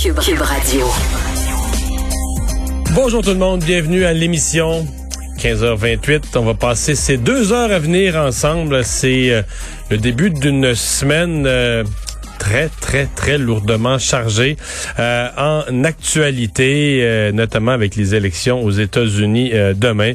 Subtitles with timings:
[0.00, 0.86] Cube, Cube Radio.
[2.94, 4.86] Bonjour tout le monde, bienvenue à l'émission
[5.38, 6.36] 15h28.
[6.36, 8.84] On va passer ces deux heures à venir ensemble.
[8.84, 9.42] C'est euh,
[9.90, 11.82] le début d'une semaine euh,
[12.38, 14.56] très, très, très lourdement chargée
[15.00, 20.12] euh, en actualité, notamment avec les élections aux États-Unis demain.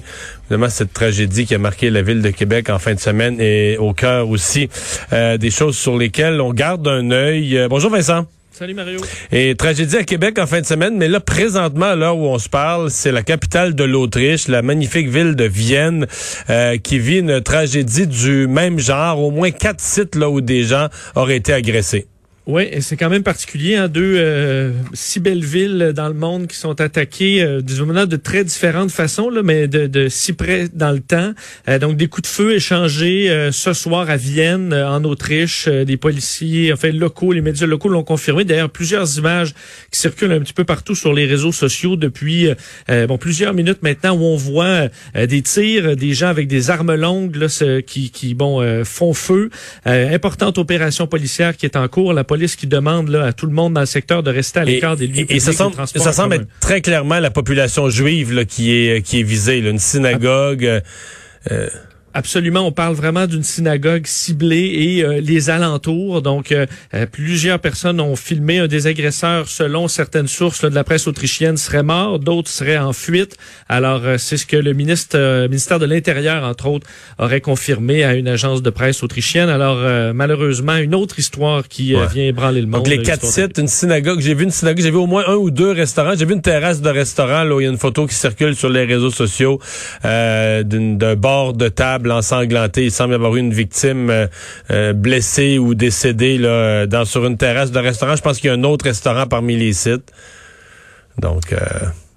[0.50, 3.78] Évidemment, cette tragédie qui a marqué la ville de Québec en fin de semaine est
[3.78, 4.70] au cœur aussi
[5.12, 7.68] des choses sur lesquelles on garde un œil.
[7.70, 8.26] bonjour Vincent.
[8.58, 9.00] Salut Mario.
[9.32, 12.50] Et tragédie à Québec en fin de semaine, mais là présentement, là où on se
[12.50, 16.08] parle, c'est la capitale de l'Autriche, la magnifique ville de Vienne,
[16.50, 19.22] euh, qui vit une tragédie du même genre.
[19.22, 22.08] Au moins quatre sites là où des gens auraient été agressés.
[22.48, 26.56] Oui, c'est quand même particulier, hein, deux euh, si belles villes dans le monde qui
[26.56, 31.02] sont attaquées euh, de très différentes façons, là, mais de, de si près dans le
[31.02, 31.34] temps.
[31.68, 35.68] Euh, donc des coups de feu échangés euh, ce soir à Vienne, en Autriche.
[35.68, 38.46] des policiers, enfin locaux, les médias locaux l'ont confirmé.
[38.46, 39.54] D'ailleurs, plusieurs images
[39.92, 42.48] qui circulent un petit peu partout sur les réseaux sociaux depuis
[42.88, 47.36] bon plusieurs minutes maintenant, où on voit des tirs, des gens avec des armes longues
[47.36, 47.48] là,
[47.86, 49.50] qui, qui bon font feu.
[49.86, 52.14] importante opération policière qui est en cours.
[52.14, 54.96] La qui demande là, à tout le monde dans le secteur de rester à l'écart
[54.96, 58.72] des lieux et, ça semble, ça semble être très clairement la population juive là, qui
[58.72, 60.66] est qui est visée, là, une synagogue.
[60.66, 60.82] Euh,
[61.52, 61.70] euh
[62.18, 66.24] Absolument, on parle vraiment d'une synagogue ciblée et euh, les alentours.
[66.24, 70.84] Donc, euh, euh, plusieurs personnes ont filmé un des agresseurs, selon certaines sources de la
[70.84, 73.38] presse autrichienne, serait mort, d'autres seraient en fuite.
[73.70, 76.88] Alors, c'est ce que le ministre, ministère de l'Intérieur, entre autres,
[77.20, 79.50] aurait confirmé à une agence de presse autrichienne.
[79.50, 79.78] Alors,
[80.16, 82.82] malheureusement, une autre histoire qui vient ébranler le monde.
[82.82, 84.22] Donc, les quatre sites, une synagogue.
[84.22, 86.14] J'ai vu une synagogue, j'ai vu au moins un ou deux restaurants.
[86.18, 87.44] J'ai vu une terrasse de restaurant.
[87.44, 89.60] Là, où il y a une photo qui circule sur les réseaux sociaux
[90.04, 92.86] d'un bord de table ensanglanté.
[92.86, 94.28] Il semble y avoir eu une victime euh,
[94.72, 98.16] euh, blessée ou décédée là, dans, sur une terrasse de restaurant.
[98.16, 100.12] Je pense qu'il y a un autre restaurant parmi les sites.
[101.20, 101.54] Donc...
[101.54, 101.58] Euh,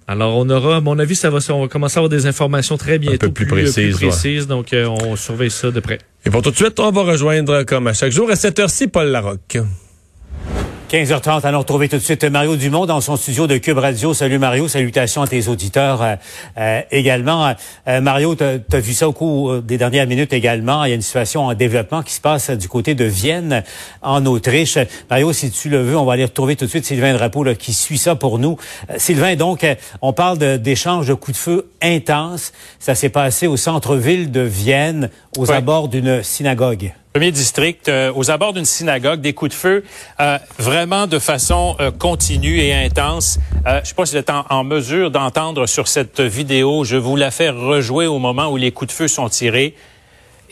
[0.07, 2.75] alors, on aura, à mon avis, ça va, on va commencer à avoir des informations
[2.75, 4.45] très bientôt plus, précises.
[4.45, 5.99] donc, on surveille ça de près.
[6.25, 8.89] Et pour tout de suite, on va rejoindre, comme à chaque jour, à cette heure-ci,
[8.89, 9.59] Paul Larocque.
[10.91, 14.13] 15h30, allons retrouver tout de suite Mario Dumont dans son studio de Cube Radio.
[14.13, 16.15] Salut Mario, salutations à tes auditeurs euh,
[16.57, 17.53] euh, également.
[17.87, 20.83] Euh, Mario, tu as, vu ça au cours des dernières minutes également.
[20.83, 23.63] Il y a une situation en développement qui se passe du côté de Vienne,
[24.01, 24.77] en Autriche.
[25.09, 27.55] Mario, si tu le veux, on va aller retrouver tout de suite Sylvain Drapeau là,
[27.55, 28.57] qui suit ça pour nous.
[28.97, 29.65] Sylvain, donc,
[30.01, 32.51] on parle d'échanges de, coups de feu intenses.
[32.79, 36.91] Ça s'est passé au centre-ville de Vienne, aux abords d'une synagogue.
[37.13, 39.83] Premier district, euh, aux abords d'une synagogue, des coups de feu,
[40.21, 43.37] euh, vraiment de façon euh, continue et intense.
[43.65, 46.85] je ne sais pas si vous êtes en, mesure d'entendre sur cette vidéo.
[46.85, 49.75] Je vous la fais rejouer au moment où les coups de feu sont tirés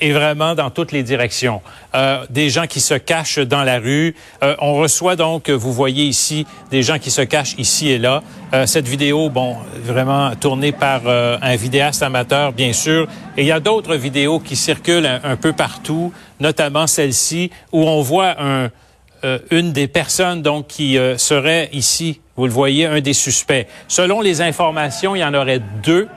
[0.01, 1.61] et vraiment dans toutes les directions.
[1.95, 4.15] Euh, des gens qui se cachent dans la rue.
[4.43, 8.23] Euh, on reçoit donc, vous voyez ici, des gens qui se cachent ici et là.
[8.53, 13.07] Euh, cette vidéo, bon, vraiment tournée par un vidéaste amateur, bien sûr.
[13.37, 18.01] Et il y a d'autres vidéos qui circulent un, peu partout, notamment celle-ci, où on
[18.01, 18.69] voit un,
[19.51, 22.21] une des personnes donc qui serait ici.
[22.35, 23.67] Vous le voyez, un des suspects.
[23.87, 26.07] Selon les informations, il y en aurait deux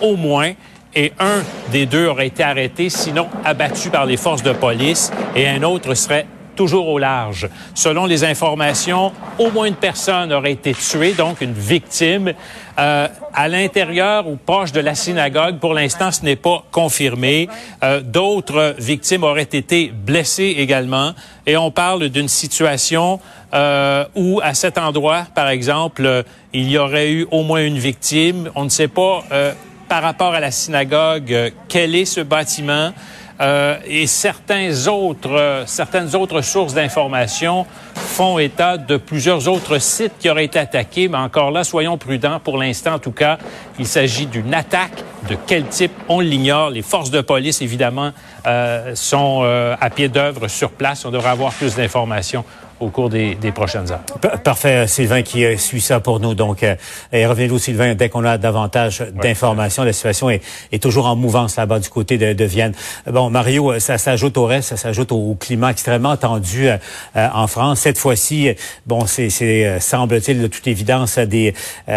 [0.00, 0.52] au moins
[0.94, 5.48] et un des deux aurait été arrêté, sinon abattu par les forces de police, et
[5.48, 6.26] un autre serait
[6.58, 7.48] toujours au large.
[7.72, 12.32] Selon les informations, au moins une personne aurait été tuée, donc une victime,
[12.80, 15.58] euh, à l'intérieur ou proche de la synagogue.
[15.60, 17.48] Pour l'instant, ce n'est pas confirmé.
[17.84, 21.12] Euh, D'autres victimes auraient été blessées également.
[21.46, 23.20] Et on parle d'une situation
[23.54, 28.50] euh, où, à cet endroit, par exemple, il y aurait eu au moins une victime.
[28.56, 29.52] On ne sait pas euh,
[29.88, 32.92] par rapport à la synagogue, euh, quel est ce bâtiment.
[33.40, 40.14] euh, et certains autres, euh, certaines autres sources d'informations font état de plusieurs autres sites
[40.18, 42.40] qui auraient été attaqués, mais encore là, soyons prudents.
[42.40, 43.38] Pour l'instant, en tout cas,
[43.78, 45.04] il s'agit d'une attaque.
[45.28, 46.70] De quel type, on l'ignore.
[46.70, 48.10] Les forces de police, évidemment,
[48.46, 51.04] euh, sont euh, à pied d'œuvre sur place.
[51.04, 52.44] On devrait avoir plus d'informations
[52.80, 54.02] au cours des, des prochaines heures.
[54.44, 56.34] Parfait, Sylvain qui euh, suit ça pour nous.
[56.34, 56.74] Donc, euh,
[57.12, 59.84] revenez-nous, Sylvain, dès qu'on a davantage d'informations.
[59.84, 60.42] La situation est,
[60.72, 62.72] est, toujours en mouvance là-bas du côté de, de, Vienne.
[63.10, 66.78] Bon, Mario, euh, ça s'ajoute au reste, ça s'ajoute au, climat extrêmement tendu euh,
[67.14, 67.80] en France.
[67.80, 68.50] Cette fois-ci,
[68.86, 71.54] bon, c'est, semble-t-il de toute évidence des,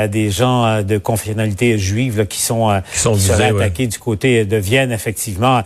[0.09, 3.87] des gens de confessionnalité juive là, qui sont, qui sont visés, attaqués ouais.
[3.87, 5.61] du côté de Vienne, effectivement.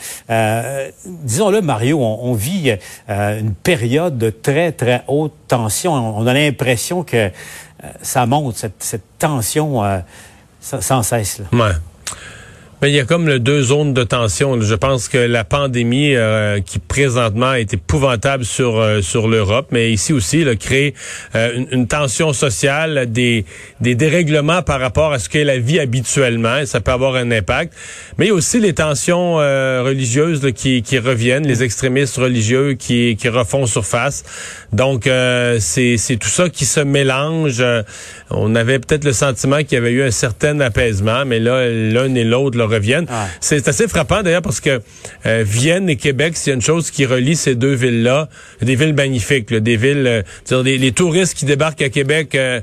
[1.06, 2.75] disons-le, Mario, on, on vit
[3.09, 5.93] une période de très, très haute tension.
[5.93, 7.29] On a l'impression que euh,
[8.01, 9.99] ça monte, cette, tension euh,
[10.59, 11.39] sans cesse.
[11.39, 11.45] Là.
[12.81, 14.60] Mais il y a comme le deux zones de tension.
[14.60, 19.94] Je pense que la pandémie euh, qui présentement est épouvantable sur euh, sur l'Europe, mais
[19.94, 20.94] ici aussi, là, crée
[21.36, 23.45] euh, une, tension sociale, des,
[23.80, 27.31] des dérèglements par rapport à ce qu'est la vie habituellement, et ça peut avoir un
[27.31, 27.74] impact.
[28.18, 32.74] Mais il y a aussi les tensions religieuses là, qui, qui reviennent, les extrémistes religieux
[32.74, 34.24] qui, qui refont surface.
[34.74, 35.04] Donc,
[35.60, 37.63] c'est tout ça qui se mélange.
[38.31, 42.13] on avait peut-être le sentiment qu'il y avait eu un certain apaisement, mais là, l'un
[42.16, 43.07] et l'autre reviennent.
[43.09, 43.27] Ah.
[43.39, 44.81] C'est assez frappant d'ailleurs parce que
[45.25, 48.29] euh, Vienne et Québec, s'il y a une chose qui relie ces deux villes-là,
[48.62, 52.35] des villes magnifiques, là, des villes, euh, dire, les, les, touristes qui débarquent à Québec
[52.35, 52.62] euh,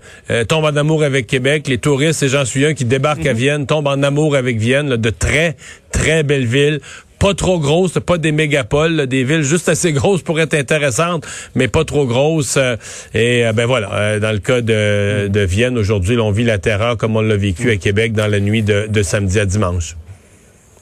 [0.48, 3.30] tombent en amour avec Québec, les touristes, et j'en suis un, qui débarquent mm -hmm.
[3.30, 5.56] à Vienne, tombent en amour avec Vienne, là, de très,
[5.90, 6.80] très belles villes
[7.22, 11.24] pas trop grosses, pas des mégapoles, des villes juste assez grosses pour être intéressantes,
[11.54, 12.56] mais pas trop grosses.
[12.56, 12.74] Euh,
[13.14, 16.58] et euh, ben voilà, euh, dans le cas de, de Vienne, aujourd'hui, on vit la
[16.58, 19.94] terreur comme on l'a vécu à Québec dans la nuit de, de samedi à dimanche.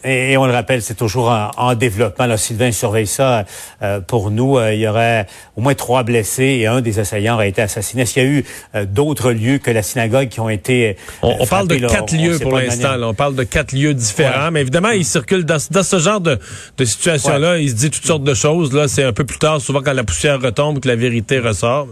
[0.04, 2.26] Et, et, on le rappelle, c'est toujours en, en, développement.
[2.26, 3.44] Là, Sylvain surveille ça
[3.82, 4.58] euh, pour nous.
[4.58, 5.26] Euh, il y aurait
[5.56, 8.02] au moins trois blessés et un des assaillants aurait été assassiné.
[8.02, 8.44] Est-ce qu'il y a eu
[8.74, 12.14] euh, d'autres lieux que la synagogue qui ont été On, on parle de là, quatre
[12.14, 12.96] on, lieux on pour l'instant.
[13.02, 14.50] On parle de quatre lieux différents, ouais.
[14.52, 16.38] mais évidemment, ils circulent dans, dans ce genre de,
[16.78, 17.52] de situation-là.
[17.52, 17.64] Ouais.
[17.64, 18.72] Il se dit toutes sortes de choses.
[18.72, 21.88] Là, c'est un peu plus tard, souvent quand la poussière retombe, que la vérité ressort.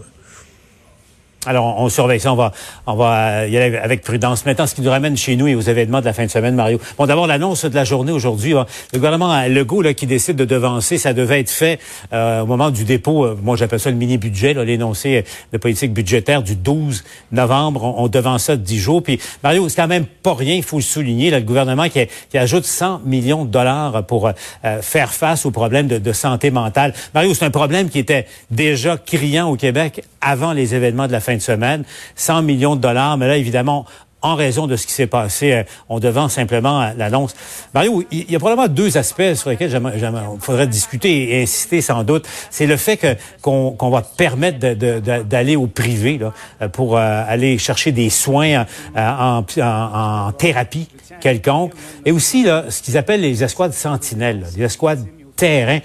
[1.45, 2.51] Alors, on, surveille ça, on va,
[2.85, 4.45] on va y aller avec prudence.
[4.45, 6.53] Maintenant, ce qui nous ramène chez nous et aux événements de la fin de semaine,
[6.53, 6.81] Mario.
[6.97, 8.51] Bon, d'abord, l'annonce de la journée aujourd'hui.
[8.51, 11.79] Le gouvernement Legault là, qui décide de devancer, ça devait être fait
[12.11, 16.43] euh, au moment du dépôt, euh, moi j'appelle ça le mini-budget, l'énoncé de politique budgétaire
[16.43, 17.85] du 12 novembre.
[17.85, 19.01] On, on devance ça de 10 jours.
[19.01, 22.05] Puis, Mario, c'est quand même pas rien, il faut le souligner, là, le gouvernement qui,
[22.29, 26.51] qui, ajoute 100 millions de dollars pour euh, faire face aux problèmes de, de santé
[26.51, 26.93] mentale.
[27.13, 31.21] Mario, c'est un problème qui était déjà criant au Québec avant les événements de la
[31.21, 31.83] fin de semaine.
[32.15, 33.85] 100 millions de dollars, mais là, évidemment,
[34.21, 37.35] en raison de ce qui s'est passé, euh, on devant simplement l'annonce.
[37.73, 42.03] Mario, il y a probablement deux aspects sur lesquels il faudrait discuter et insister sans
[42.03, 42.27] doute.
[42.49, 47.91] C'est le fait qu'on qu va permettre d'aller au privé là, pour euh, aller chercher
[47.91, 48.63] des soins euh,
[48.95, 50.87] en, en, en, thérapie
[51.21, 51.73] quelconque,
[52.05, 55.05] et aussi là, ce qu'ils appellent les escouades sentinelles, là, les escouades
[55.35, 55.79] terrain.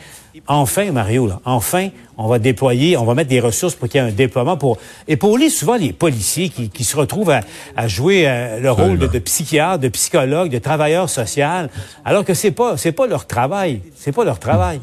[0.49, 4.05] Enfin, Mario, là, enfin, on va déployer, on va mettre des ressources pour qu'il y
[4.05, 4.78] ait un déploiement pour
[5.08, 7.40] épauler souvent les policiers qui, qui se retrouvent à,
[7.76, 11.70] à jouer euh, le rôle de, de, psychiatre, de psychologue, de travailleur social,
[12.05, 14.81] alors que c'est pas c'est pas leur travail, c'est pas leur travail.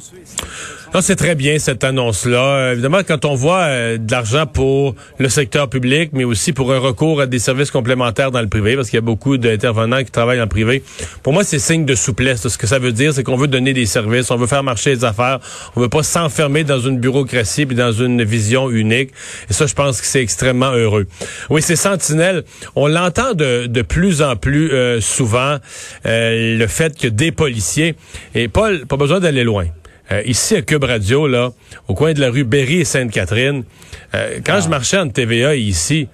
[0.94, 2.74] Non, c'est très bien cette annonce-là.
[2.74, 6.80] Évidemment, quand on voit euh, de l'argent pour le secteur public, mais aussi pour un
[6.80, 10.12] recours à des services complémentaires dans le privé, parce qu'il y a beaucoup d'intervenants qui
[10.12, 10.84] travaillent en privé,
[11.24, 12.46] pour moi, c'est signe de souplesse.
[12.46, 14.90] Ce que ça veut dire, c'est qu'on veut donner des services, on veut faire marcher
[14.90, 15.40] les affaires,
[15.78, 19.12] on veut pas s'enfermer dans une bureaucratie puis dans une vision unique.
[19.50, 21.08] Et ça, je pense que c'est extrêmement heureux.
[21.50, 22.44] Oui, c'est Sentinelle.
[22.76, 25.58] On l'entend de, de plus en plus euh, souvent,
[26.06, 27.96] euh, le fait que des policiers,
[28.36, 29.68] et Paul, pas besoin d'aller loin,
[30.12, 31.52] euh, ici à Cube Radio, là,
[31.88, 33.64] au coin de la rue Berry et Sainte-Catherine,
[34.12, 34.60] quand ah.
[34.60, 36.08] je marchais en TVA ici,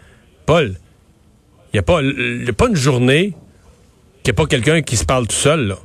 [0.46, 0.76] Paul,
[1.74, 3.34] il n'y a, pas, y a pas une journée
[4.24, 5.78] qu'il n'y a pas quelqu'un qui se parle tout seul, là,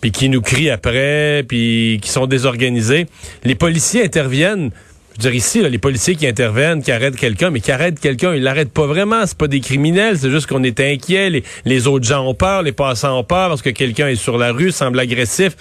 [0.00, 3.06] puis qui nous crie après, puis qui sont désorganisés.
[3.44, 4.70] Les policiers interviennent.
[5.10, 7.98] Je veux dire, ici, là, les policiers qui interviennent, qui arrêtent quelqu'un, mais qui arrêtent
[7.98, 9.26] quelqu'un, ils l'arrêtent pas vraiment.
[9.26, 11.30] C'est pas des criminels, c'est juste qu'on est inquiet.
[11.30, 14.38] Les, les autres gens ont peur, les passants ont peur parce que quelqu'un est sur
[14.38, 15.56] la rue, semble agressif.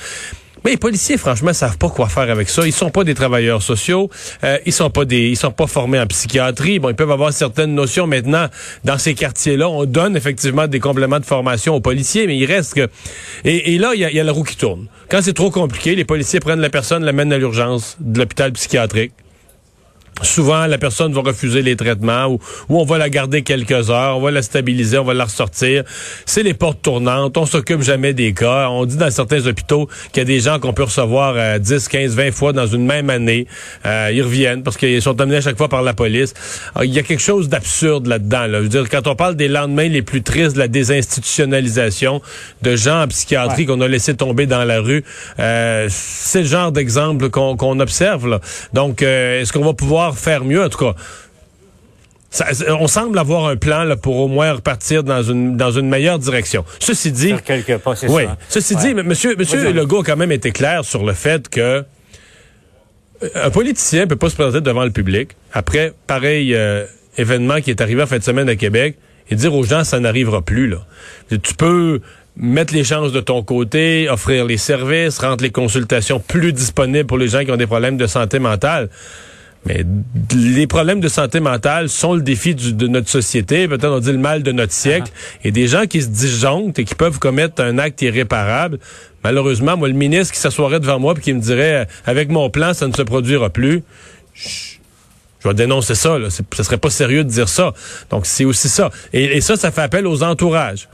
[0.63, 2.65] Mais les policiers, franchement, savent pas quoi faire avec ça.
[2.65, 4.09] Ils sont pas des travailleurs sociaux.
[4.43, 6.79] Euh, ils sont pas des, ils sont pas formés en psychiatrie.
[6.79, 8.47] Bon, ils peuvent avoir certaines notions maintenant
[8.83, 9.69] dans ces quartiers-là.
[9.69, 12.87] On donne effectivement des compléments de formation aux policiers, mais il reste que.
[13.45, 14.87] Et, et là, il y a, y a la roue qui tourne.
[15.09, 19.13] Quand c'est trop compliqué, les policiers prennent la personne, l'amènent à l'urgence de l'hôpital psychiatrique.
[20.21, 24.17] Souvent, la personne va refuser les traitements ou, ou, on va la garder quelques heures,
[24.17, 25.83] on va la stabiliser, on va la ressortir.
[26.25, 28.69] C'est les portes tournantes, on s'occupe jamais des cas.
[28.69, 32.15] On dit dans certains hôpitaux qu'il y a des gens qu'on peut recevoir 10, 15,
[32.15, 33.47] 20 fois dans une même année.
[33.85, 36.33] Euh, ils reviennent parce qu'ils sont amenés à chaque fois par la police.
[36.75, 38.47] Ah, il y a quelque chose d'absurde là-dedans.
[38.47, 38.57] Là.
[38.59, 42.21] Je veux dire, quand on parle des lendemains les plus tristes de la désinstitutionnalisation
[42.61, 45.03] de gens en psychiatrie qu'on a laissé tomber dans la rue,
[45.39, 48.27] euh, c'est le genre d'exemple qu'on observe.
[48.27, 48.39] Là.
[48.73, 50.95] Donc, euh, est-ce qu'on va pouvoir faire mieux, en tout cas.
[52.79, 56.19] on semble avoir un plan là, pour au moins repartir dans une dans une meilleure
[56.19, 56.63] direction.
[56.79, 57.33] Ceci dit,
[57.83, 58.23] pas, oui.
[58.49, 61.83] Ceci dit, Monsieur Monsieur Legault a quand même été clair sur le fait que
[63.23, 66.85] euh, un politicien peut pas se présenter devant le public après pareil euh,
[67.17, 68.97] événement qui est arrivé en fin de semaine à Québec
[69.29, 70.85] et dire aux gens ça n'arrivera plus là.
[71.29, 72.01] Tu peux
[72.37, 77.17] mettre les chances de ton côté, offrir les services, rendre les consultations plus disponibles pour
[77.17, 78.89] les gens qui ont des problèmes de santé mentale.
[79.65, 79.83] Mais
[80.33, 84.17] les problèmes de santé mentale sont le défi de notre société, peut-être on dit le
[84.17, 85.11] mal de notre siècle.
[85.43, 88.79] Et des gens qui se disjonctent et qui peuvent commettre un acte irréparable,
[89.23, 92.73] malheureusement, moi, le ministre qui s'assoirait devant moi et qui me dirait, avec mon plan,
[92.73, 93.83] ça ne se produira plus,
[94.33, 94.77] je,
[95.43, 96.17] vais dénoncer ça.
[96.17, 96.29] Là.
[96.29, 97.73] Ce serait pas sérieux de dire ça.
[98.09, 98.89] Donc, c'est aussi ça.
[99.11, 100.87] et ça, ça fait appel aux entourages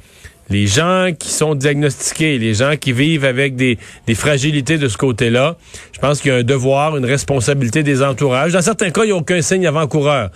[0.50, 3.78] les gens qui sont diagnostiqués, les gens qui vivent avec des,
[4.14, 5.58] fragilités de ce côté-là,
[5.92, 8.54] je pense qu'il y a un devoir, une responsabilité des entourages.
[8.54, 10.30] Dans certains cas, il n'y a aucun signe avant-coureur.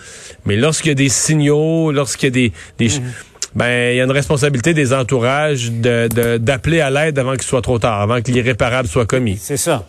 [0.46, 2.54] Mais lorsqu'il y a des signaux, lorsqu'il y a des...
[2.78, 3.12] des mhm.
[3.56, 7.80] Ben, il y a une responsabilité des entourages d'appeler à l'aide avant qu'il soit trop
[7.80, 9.38] tard, avant que l'irréparable soit commis.
[9.42, 9.88] C'est ça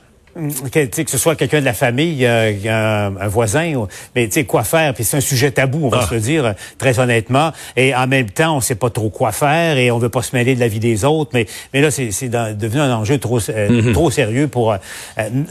[0.71, 4.65] que, que ce soit quelqu'un de la famille, euh, un, voisin, mais tu sais quoi
[4.65, 4.95] faire.
[4.95, 6.07] Puis c'est un sujet tabou, on va ah.
[6.07, 7.53] se le dire très honnêtement.
[7.77, 10.35] Et en même temps, on sait pas trop quoi faire et on veut pas se
[10.35, 11.31] mêler de la vie des autres.
[11.35, 13.93] Mais mais là, c'est devenu un enjeu trop euh, mhm.
[13.93, 14.77] trop sérieux pour euh,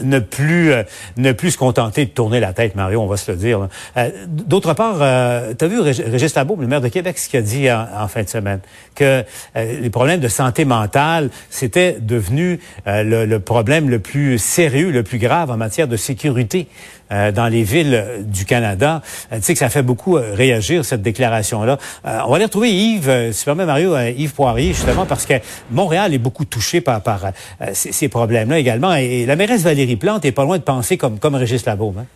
[0.02, 0.72] ne plus
[1.16, 3.00] ne plus se contenter de tourner la tête, Mario.
[3.00, 3.68] On va se le dire.
[4.26, 4.98] D'autre part,
[5.56, 8.22] tu as vu Régis Labo, le maire de Québec, ce qu'il a dit en, fin
[8.22, 8.60] de semaine,
[8.94, 15.02] que les problèmes de santé mentale, c'était devenu le, le problème le plus sérieux le
[15.02, 16.66] plus grave en matière de sécurité
[17.10, 19.02] euh, dans les villes du Canada.
[19.32, 21.78] Euh, tu sais que ça fait beaucoup euh, réagir, cette déclaration-là.
[22.04, 25.34] on va aller retrouver Yves, si permet Mario, Yves Poirier, justement, parce que
[25.70, 27.02] Montréal est beaucoup touché par,
[27.72, 28.94] ces, problèmes-là également.
[28.94, 31.98] Et, la mairesse Valérie Plante est pas loin de penser comme, comme Régis Labaume.
[31.98, 32.06] Hein?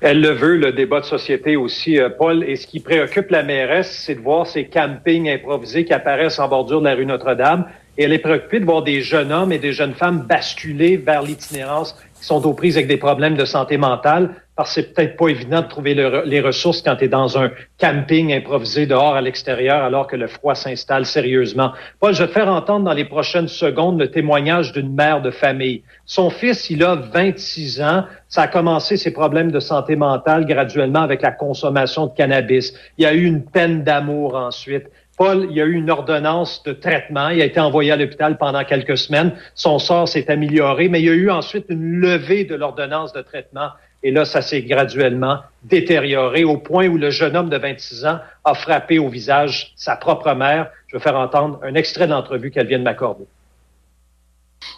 [0.00, 2.42] Elle le veut, le débat de société aussi, Paul.
[2.42, 6.48] Et ce qui préoccupe la mairesse, c'est de voir ces campings improvisés qui apparaissent en
[6.48, 7.66] bordure de la rue Notre-Dame.
[7.98, 11.22] Et elle est préoccupée de voir des jeunes hommes et des jeunes femmes basculer vers
[11.22, 15.16] l'itinérance qui sont aux prises avec des problèmes de santé mentale, parce que c'est peut-être
[15.16, 15.94] pas évident de trouver
[16.24, 20.26] les ressources quand tu es dans un camping improvisé dehors à l'extérieur alors que le
[20.26, 21.72] froid s'installe sérieusement.
[22.00, 25.30] Paul, je vais te faire entendre dans les prochaines secondes le témoignage d'une mère de
[25.30, 25.82] famille.
[26.06, 28.04] Son fils, il a 26 ans.
[28.28, 32.74] Ça a commencé ses problèmes de santé mentale graduellement avec la consommation de cannabis.
[32.98, 34.84] Il y a eu une peine d'amour ensuite.
[35.22, 37.28] Paul, il y a eu une ordonnance de traitement.
[37.28, 39.32] Il a été envoyé à l'hôpital pendant quelques semaines.
[39.54, 43.22] Son sort s'est amélioré, mais il y a eu ensuite une levée de l'ordonnance de
[43.22, 43.68] traitement.
[44.02, 48.18] Et là, ça s'est graduellement détérioré au point où le jeune homme de 26 ans
[48.42, 50.72] a frappé au visage sa propre mère.
[50.88, 53.26] Je vais faire entendre un extrait d'entrevue qu'elle vient de m'accorder.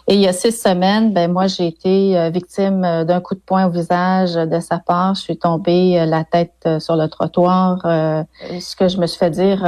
[0.07, 3.33] Et il y a six semaines, ben moi j'ai été euh, victime euh, d'un coup
[3.33, 5.15] de poing au visage de sa part.
[5.15, 7.79] Je suis tombée euh, la tête sur le trottoir.
[7.83, 9.63] Ce que je me suis fait dire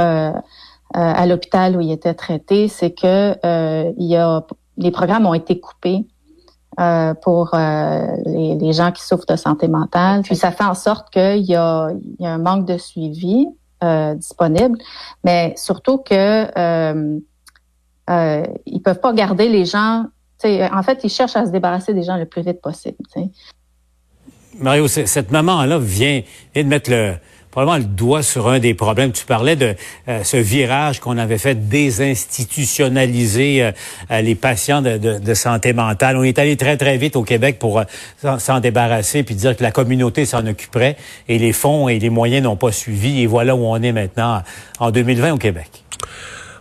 [0.94, 3.36] à l'hôpital où il était traité, c'est que
[3.98, 4.44] il y a
[4.76, 6.06] les programmes ont été coupés
[7.22, 10.22] pour les, gens qui souffrent de santé mentale.
[10.22, 11.90] Puis ça fait en sorte qu'il y a,
[12.20, 13.46] y a un manque de suivi
[14.16, 14.78] disponible,
[15.24, 16.46] mais surtout que
[18.08, 20.06] euh, ils peuvent pas garder les gens
[20.44, 22.96] en fait, ils cherchent à se débarrasser des gens le plus vite possible.
[24.58, 26.22] Mario, cette maman-là vient,
[26.54, 27.14] de mettre le
[27.58, 29.10] probablement le doigt sur un des problèmes.
[29.10, 29.74] Tu parlais de
[30.06, 33.72] euh, ce virage qu'on avait fait désinstitutionnaliser euh,
[34.12, 36.16] euh, les patients de, santé mentale.
[36.16, 37.82] On est allé très, très vite au Québec pour
[38.38, 40.96] s'en débarrasser puis dire que la communauté s'en occuperait
[41.28, 43.22] et les fonds et les moyens n'ont pas suivi.
[43.22, 44.42] Et voilà où on est maintenant
[44.78, 45.82] en 2020 au Québec.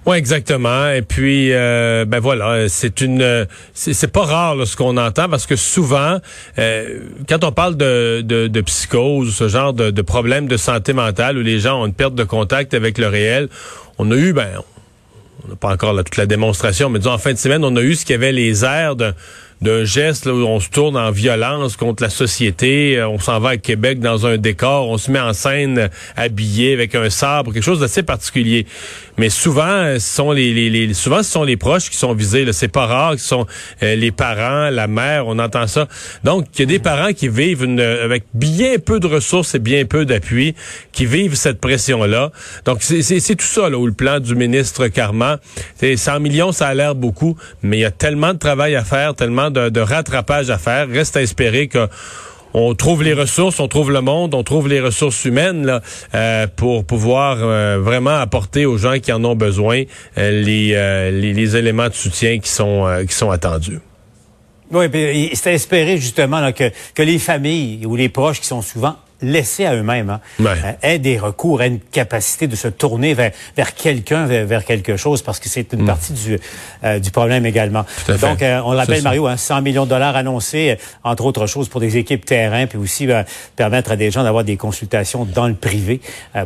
[0.08, 0.90] Oui, exactement.
[0.90, 5.58] Et puis, euh, ben voilà, c'est une, c'est pas rare ce qu'on entend parce que
[5.58, 6.20] souvent,
[6.58, 10.94] euh, quand on parle de, de, de, psychose, ce genre de, de problème de santé
[10.94, 13.50] mentale où les gens ont une perte de contact avec le réel,
[13.98, 14.48] on a eu, ben,
[15.46, 17.82] on n'a pas encore toute la démonstration, mais disons en fin de semaine, on a
[17.82, 19.14] eu ce qui avait les airs d'un
[19.84, 23.58] geste où on se tourne en violence contre la société, euh, on s'en va à
[23.58, 27.80] Québec dans un décor, on se met en scène habillé avec un sabre, quelque chose
[27.80, 28.66] d'assez particulier.
[29.18, 32.46] Mais souvent, ce sont les, les, souvent ce sont les proches qui sont visés.
[32.54, 33.46] C'est pas rare que ce sont
[33.82, 35.88] les parents, la mère, on entend ça.
[36.24, 39.60] Donc, il y a des parents qui vivent une, avec bien peu de ressources et
[39.60, 40.56] bien peu d'appui,
[40.92, 42.32] qui vivent cette pression-là.
[42.66, 45.38] Donc, c'est tout ça là, où le plan du ministre Carman,
[45.76, 48.84] c'est 100 millions, ça a l'air beaucoup, mais il y a tellement de travail à
[48.84, 50.88] faire, tellement de, de rattrapage à faire.
[50.90, 51.88] Reste à espérer que
[52.54, 55.82] on trouve les ressources, on trouve le monde, on trouve les ressources humaines
[56.14, 59.84] euh, pour pouvoir euh, vraiment apporter aux gens qui en ont besoin
[60.18, 63.80] euh, les, éléments de soutien qui sont, qui sont attendus.
[64.72, 69.76] Oui, c'est espérer justement que les familles ou les proches qui sont souvent laissés à
[69.76, 74.26] eux-mêmes hein, euh, aient des recours, aient une capacité de se tourner vers, vers quelqu'un,
[74.26, 75.86] vers, quelque chose, parce que c'est une mm.
[75.86, 76.40] partie du,
[76.84, 77.86] euh, du problème également.
[78.22, 81.82] Donc, euh, on l'appelle Mario, hein, 100 millions de dollars annoncés, entre autres choses, pour
[81.82, 83.08] des équipes terrain, puis aussi
[83.56, 86.02] permettre à des gens d'avoir des consultations dans le privé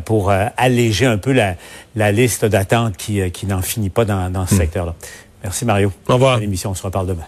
[0.06, 1.56] pour alléger un peu la,
[1.96, 4.58] la liste d'attente qui, qui n'en finit pas dans, dans ce mm.
[4.58, 4.96] secteur-là.
[5.44, 5.92] Merci Mario.
[6.08, 6.38] Au revoir.
[6.38, 7.26] L'émission, on se reparle demain.